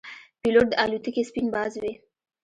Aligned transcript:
پیلوټ 0.41 0.67
د 0.71 0.73
الوتکې 0.83 1.23
سپین 1.29 1.47
باز 1.55 1.73
وي. 1.81 1.93